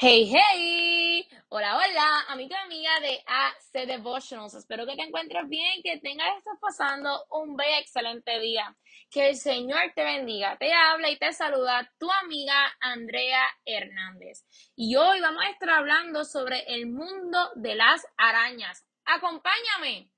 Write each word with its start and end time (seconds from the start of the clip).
Hey, 0.00 0.30
hey, 0.32 1.28
hola, 1.48 1.76
hola, 1.76 2.20
amiga 2.28 2.62
amiga 2.62 3.00
de 3.00 3.20
AC 3.26 3.84
Devotionals. 3.84 4.54
Espero 4.54 4.86
que 4.86 4.94
te 4.94 5.02
encuentres 5.02 5.48
bien, 5.48 5.82
que 5.82 5.98
tengas 5.98 6.38
estás 6.38 6.56
pasando 6.60 7.26
un 7.30 7.56
bello, 7.56 7.80
excelente 7.80 8.38
día. 8.38 8.76
Que 9.10 9.30
el 9.30 9.34
Señor 9.34 9.80
te 9.96 10.04
bendiga. 10.04 10.56
Te 10.56 10.72
habla 10.72 11.10
y 11.10 11.18
te 11.18 11.32
saluda 11.32 11.92
tu 11.98 12.08
amiga 12.12 12.54
Andrea 12.80 13.42
Hernández. 13.64 14.44
Y 14.76 14.94
hoy 14.94 15.20
vamos 15.20 15.42
a 15.42 15.50
estar 15.50 15.70
hablando 15.70 16.24
sobre 16.24 16.60
el 16.68 16.86
mundo 16.86 17.50
de 17.56 17.74
las 17.74 18.06
arañas. 18.16 18.86
Acompáñame. 19.04 20.12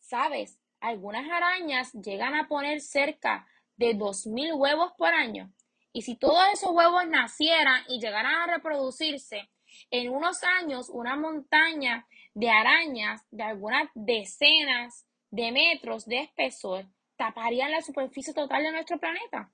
¿Sabes? 0.00 0.59
Algunas 0.80 1.30
arañas 1.30 1.92
llegan 1.92 2.34
a 2.34 2.48
poner 2.48 2.80
cerca 2.80 3.46
de 3.76 3.96
2.000 3.96 4.54
huevos 4.56 4.92
por 4.96 5.12
año. 5.14 5.52
Y 5.92 6.02
si 6.02 6.16
todos 6.16 6.44
esos 6.52 6.70
huevos 6.70 7.06
nacieran 7.08 7.82
y 7.88 8.00
llegaran 8.00 8.34
a 8.34 8.54
reproducirse, 8.54 9.50
en 9.90 10.10
unos 10.10 10.42
años 10.42 10.88
una 10.88 11.16
montaña 11.16 12.06
de 12.34 12.50
arañas 12.50 13.26
de 13.30 13.42
algunas 13.42 13.88
decenas 13.94 15.06
de 15.30 15.52
metros 15.52 16.06
de 16.06 16.20
espesor 16.20 16.86
taparían 17.16 17.70
la 17.70 17.82
superficie 17.82 18.34
total 18.34 18.62
de 18.62 18.72
nuestro 18.72 18.98
planeta. 18.98 19.52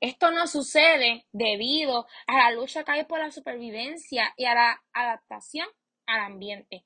Esto 0.00 0.30
no 0.30 0.46
sucede 0.46 1.26
debido 1.32 2.06
a 2.26 2.36
la 2.38 2.50
lucha 2.52 2.84
que 2.84 2.92
hay 2.92 3.04
por 3.04 3.18
la 3.18 3.30
supervivencia 3.30 4.32
y 4.36 4.46
a 4.46 4.54
la 4.54 4.82
adaptación 4.92 5.66
al 6.06 6.20
ambiente. 6.20 6.84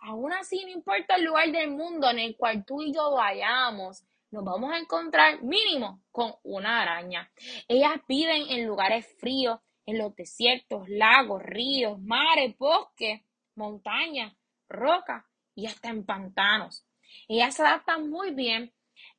Aún 0.00 0.32
así, 0.32 0.64
no 0.64 0.70
importa 0.70 1.16
el 1.16 1.24
lugar 1.24 1.50
del 1.50 1.70
mundo 1.70 2.10
en 2.10 2.18
el 2.18 2.36
cual 2.36 2.64
tú 2.64 2.82
y 2.82 2.92
yo 2.92 3.12
vayamos, 3.12 4.04
nos 4.30 4.44
vamos 4.44 4.72
a 4.72 4.78
encontrar 4.78 5.42
mínimo 5.42 6.02
con 6.10 6.34
una 6.42 6.80
araña. 6.80 7.30
Ellas 7.68 8.00
viven 8.08 8.48
en 8.48 8.66
lugares 8.66 9.06
fríos, 9.18 9.60
en 9.84 9.98
los 9.98 10.14
desiertos, 10.14 10.88
lagos, 10.88 11.42
ríos, 11.42 12.00
mares, 12.00 12.56
bosques, 12.56 13.20
montañas, 13.54 14.34
rocas 14.68 15.24
y 15.54 15.66
hasta 15.66 15.90
en 15.90 16.06
pantanos. 16.06 16.86
Ellas 17.28 17.54
se 17.54 17.62
adaptan 17.62 18.08
muy 18.08 18.30
bien 18.32 18.72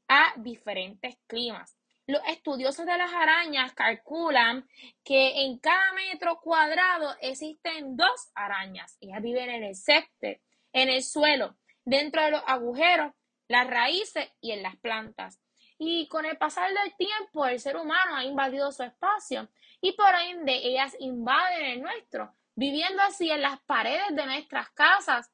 a 0.07 0.33
diferentes 0.37 1.17
climas. 1.27 1.77
Los 2.05 2.21
estudiosos 2.27 2.85
de 2.85 2.97
las 2.97 3.13
arañas 3.13 3.73
calculan 3.73 4.67
que 5.05 5.45
en 5.45 5.57
cada 5.59 5.93
metro 5.93 6.41
cuadrado 6.41 7.15
existen 7.21 7.95
dos 7.95 8.29
arañas. 8.35 8.97
Ellas 8.99 9.21
viven 9.21 9.49
en 9.49 9.63
el 9.63 9.75
césped, 9.75 10.41
en 10.73 10.89
el 10.89 11.01
suelo, 11.01 11.55
dentro 11.85 12.21
de 12.21 12.31
los 12.31 12.43
agujeros, 12.45 13.13
las 13.47 13.67
raíces 13.67 14.29
y 14.41 14.51
en 14.51 14.63
las 14.63 14.75
plantas. 14.77 15.39
Y 15.77 16.09
con 16.09 16.25
el 16.25 16.37
pasar 16.37 16.69
del 16.73 16.93
tiempo, 16.97 17.45
el 17.45 17.59
ser 17.61 17.77
humano 17.77 18.17
ha 18.17 18.25
invadido 18.25 18.71
su 18.73 18.83
espacio 18.83 19.49
y 19.79 19.93
por 19.93 20.13
ende 20.15 20.59
ellas 20.61 20.95
invaden 20.99 21.65
el 21.65 21.81
nuestro, 21.81 22.35
viviendo 22.55 23.01
así 23.01 23.31
en 23.31 23.41
las 23.41 23.61
paredes 23.61 24.13
de 24.13 24.25
nuestras 24.25 24.69
casas, 24.71 25.31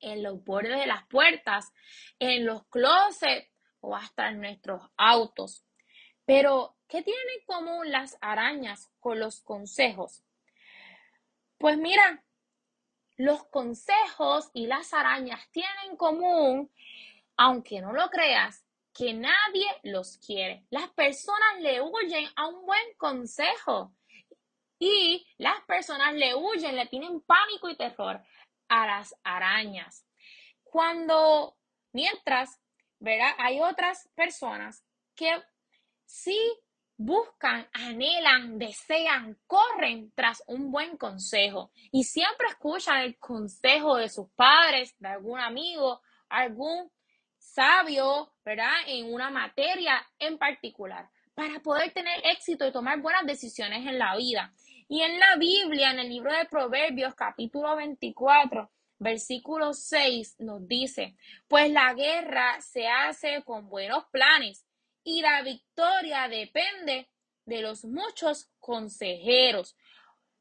en 0.00 0.24
los 0.24 0.42
bordes 0.42 0.78
de 0.80 0.86
las 0.86 1.06
puertas, 1.06 1.72
en 2.18 2.44
los 2.44 2.66
closets 2.66 3.50
o 3.80 3.94
hasta 3.94 4.28
en 4.28 4.40
nuestros 4.40 4.82
autos. 4.96 5.65
Pero, 6.26 6.76
¿qué 6.88 7.02
tienen 7.02 7.24
en 7.38 7.46
común 7.46 7.90
las 7.90 8.18
arañas 8.20 8.90
con 9.00 9.20
los 9.20 9.40
consejos? 9.40 10.24
Pues 11.56 11.78
mira, 11.78 12.24
los 13.16 13.44
consejos 13.44 14.50
y 14.52 14.66
las 14.66 14.92
arañas 14.92 15.48
tienen 15.52 15.90
en 15.90 15.96
común, 15.96 16.70
aunque 17.36 17.80
no 17.80 17.92
lo 17.92 18.10
creas, 18.10 18.66
que 18.92 19.14
nadie 19.14 19.66
los 19.84 20.18
quiere. 20.18 20.66
Las 20.70 20.90
personas 20.90 21.60
le 21.60 21.80
huyen 21.80 22.28
a 22.34 22.46
un 22.48 22.66
buen 22.66 22.94
consejo 22.96 23.94
y 24.78 25.26
las 25.38 25.62
personas 25.62 26.12
le 26.14 26.34
huyen, 26.34 26.76
le 26.76 26.86
tienen 26.86 27.20
pánico 27.20 27.68
y 27.68 27.76
terror 27.76 28.20
a 28.68 28.86
las 28.86 29.14
arañas. 29.22 30.06
Cuando, 30.64 31.56
mientras, 31.92 32.60
¿verdad? 32.98 33.34
Hay 33.38 33.60
otras 33.60 34.08
personas 34.14 34.84
que 35.14 35.30
sí 36.06 36.38
buscan, 36.96 37.68
anhelan, 37.72 38.58
desean, 38.58 39.38
corren 39.46 40.12
tras 40.14 40.42
un 40.46 40.70
buen 40.70 40.96
consejo 40.96 41.70
y 41.92 42.04
siempre 42.04 42.46
escuchan 42.48 43.02
el 43.02 43.18
consejo 43.18 43.96
de 43.96 44.08
sus 44.08 44.30
padres, 44.30 44.94
de 44.98 45.08
algún 45.08 45.38
amigo, 45.38 46.00
algún 46.28 46.90
sabio, 47.38 48.32
¿verdad? 48.44 48.72
En 48.86 49.12
una 49.12 49.30
materia 49.30 50.04
en 50.18 50.38
particular 50.38 51.10
para 51.34 51.60
poder 51.60 51.92
tener 51.92 52.18
éxito 52.24 52.66
y 52.66 52.72
tomar 52.72 53.00
buenas 53.00 53.26
decisiones 53.26 53.86
en 53.86 53.98
la 53.98 54.16
vida. 54.16 54.54
Y 54.88 55.02
en 55.02 55.18
la 55.18 55.36
Biblia, 55.36 55.90
en 55.90 55.98
el 55.98 56.08
libro 56.08 56.32
de 56.32 56.46
Proverbios, 56.46 57.14
capítulo 57.14 57.76
24, 57.76 58.70
versículo 58.98 59.74
6, 59.74 60.36
nos 60.38 60.66
dice, 60.66 61.14
pues 61.46 61.70
la 61.70 61.92
guerra 61.92 62.58
se 62.62 62.88
hace 62.88 63.42
con 63.44 63.68
buenos 63.68 64.04
planes 64.06 64.65
y 65.06 65.20
la 65.22 65.40
victoria 65.42 66.28
depende 66.28 67.08
de 67.44 67.62
los 67.62 67.84
muchos 67.84 68.50
consejeros. 68.58 69.76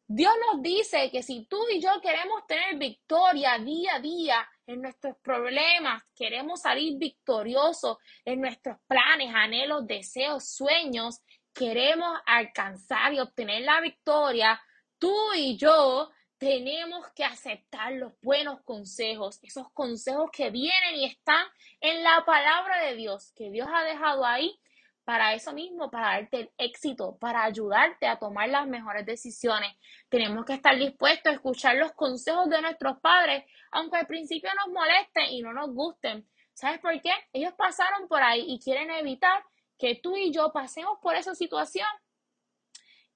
Dios 0.08 0.34
nos 0.48 0.64
dice 0.64 1.12
que 1.12 1.22
si 1.22 1.46
tú 1.46 1.58
y 1.72 1.80
yo 1.80 2.02
queremos 2.02 2.48
tener 2.48 2.76
victoria 2.76 3.60
día 3.60 3.96
a 3.96 4.00
día 4.00 4.50
en 4.66 4.82
nuestros 4.82 5.18
problemas, 5.22 6.02
queremos 6.16 6.62
salir 6.62 6.98
victoriosos 6.98 7.98
en 8.26 8.42
nuestros 8.42 8.78
planes, 8.88 9.32
anhelos, 9.36 9.86
deseos, 9.86 10.50
sueños, 10.50 11.22
queremos 11.54 12.18
alcanzar 12.26 13.14
y 13.14 13.20
obtener 13.20 13.62
la 13.62 13.82
victoria, 13.82 14.60
tú 14.98 15.16
y 15.36 15.58
yo 15.58 16.10
tenemos 16.38 17.08
que 17.16 17.24
aceptar 17.24 17.94
los 17.94 18.14
buenos 18.22 18.62
consejos, 18.64 19.40
esos 19.42 19.72
consejos 19.72 20.30
que 20.32 20.50
vienen 20.50 20.96
y 20.96 21.06
están 21.06 21.46
en 21.80 22.04
la 22.04 22.24
palabra 22.26 22.86
de 22.86 22.96
Dios, 22.96 23.32
que 23.36 23.50
Dios 23.50 23.68
ha 23.74 23.84
dejado 23.84 24.26
ahí 24.26 24.60
para 25.06 25.36
eso 25.36 25.54
mismo, 25.54 25.92
para 25.92 26.20
darte 26.20 26.40
el 26.42 26.52
éxito, 26.58 27.16
para 27.20 27.44
ayudarte 27.44 28.08
a 28.08 28.18
tomar 28.18 28.50
las 28.50 28.68
mejores 28.68 29.06
decisiones. 29.06 29.72
Tenemos 30.10 30.46
que 30.46 30.54
estar 30.54 30.76
dispuestos 30.78 31.32
a 31.32 31.36
escuchar 31.36 31.76
los 31.78 31.94
consejos 31.94 32.50
de 32.50 32.62
nuestros 32.62 33.00
padres, 33.00 33.46
aunque 33.72 33.98
al 33.98 34.08
principio 34.08 34.50
nos 34.56 34.74
molesten 34.74 35.32
y 35.32 35.42
no 35.42 35.54
nos 35.54 35.70
gusten. 35.74 36.28
¿Sabes 36.54 36.80
por 36.80 37.00
qué? 37.02 37.12
Ellos 37.34 37.54
pasaron 37.54 38.08
por 38.08 38.24
ahí 38.24 38.46
y 38.48 38.60
quieren 38.60 38.90
evitar 38.90 39.44
que 39.78 39.96
tú 39.96 40.18
y 40.18 40.32
yo 40.32 40.52
pasemos 40.52 40.98
por 41.02 41.16
esa 41.16 41.36
situación 41.36 41.88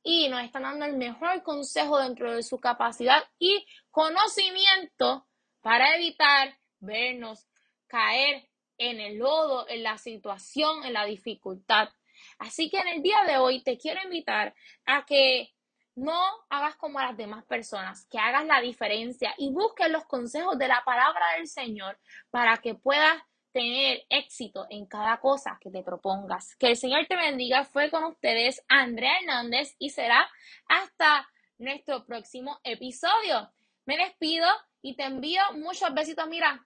y 0.04 0.30
nos 0.30 0.44
están 0.44 0.64
dando 0.64 0.86
el 0.86 0.98
mejor 0.98 1.44
consejo 1.44 2.00
dentro 2.00 2.34
de 2.34 2.44
su 2.44 2.60
capacidad 2.60 3.24
y 3.38 3.66
conocimiento 3.92 5.28
para 5.62 5.96
evitar 5.96 6.58
vernos 6.80 7.48
caer 7.88 8.50
en 8.78 9.00
el 9.02 9.18
lodo, 9.18 9.68
en 9.68 9.84
la 9.84 9.98
situación, 9.98 10.86
en 10.86 10.94
la 10.94 11.06
dificultad. 11.06 11.90
Así 12.38 12.70
que 12.70 12.80
en 12.80 12.88
el 12.88 13.02
día 13.02 13.24
de 13.28 13.38
hoy 13.38 13.62
te 13.62 13.78
quiero 13.78 14.02
invitar 14.04 14.56
a 14.86 15.06
que 15.06 15.54
no 15.96 16.18
hagas 16.50 16.78
como 16.78 17.00
a 17.00 17.08
las 17.08 17.18
demás 17.18 17.44
personas, 17.46 18.06
que 18.10 18.18
hagas 18.18 18.46
la 18.46 18.62
diferencia 18.62 19.34
y 19.38 19.52
busques 19.52 19.90
los 19.90 20.06
consejos 20.06 20.58
de 20.58 20.68
la 20.68 20.82
palabra 20.86 21.34
del 21.38 21.48
Señor 21.48 22.00
para 22.30 22.58
que 22.58 22.76
puedas 22.76 23.22
tener 23.52 24.06
éxito 24.10 24.68
en 24.70 24.86
cada 24.86 25.20
cosa 25.20 25.58
que 25.62 25.70
te 25.70 25.84
propongas. 25.84 26.56
Que 26.56 26.68
el 26.68 26.78
Señor 26.78 27.06
te 27.08 27.16
bendiga. 27.16 27.66
Fue 27.66 27.90
con 27.90 28.04
ustedes 28.06 28.64
Andrea 28.68 29.20
Hernández 29.20 29.76
y 29.80 29.90
será 29.90 30.30
hasta 30.68 31.28
nuestro 31.58 32.06
próximo 32.06 32.60
episodio. 32.64 33.52
Me 33.86 33.98
despido 33.98 34.48
y 34.82 34.96
te 34.96 35.04
envío 35.04 35.42
muchos 35.56 35.94
besitos, 35.94 36.28
mira, 36.28 36.66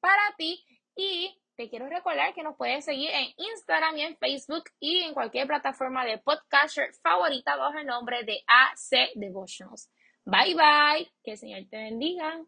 para 0.00 0.34
ti 0.36 0.64
y 0.94 1.38
te 1.56 1.68
quiero 1.68 1.88
recordar 1.88 2.34
que 2.34 2.42
nos 2.42 2.56
puedes 2.56 2.84
seguir 2.84 3.10
en 3.10 3.28
Instagram 3.36 3.96
y 3.98 4.02
en 4.02 4.16
Facebook 4.16 4.64
y 4.80 5.00
en 5.00 5.14
cualquier 5.14 5.46
plataforma 5.46 6.04
de 6.04 6.18
podcast 6.18 6.78
favorita 7.02 7.56
bajo 7.56 7.78
el 7.78 7.86
nombre 7.86 8.24
de 8.24 8.42
AC 8.46 9.10
Devotionals. 9.14 9.90
Bye 10.24 10.54
bye. 10.54 11.12
Que 11.22 11.32
el 11.32 11.38
Señor 11.38 11.62
te 11.70 11.76
bendiga. 11.76 12.40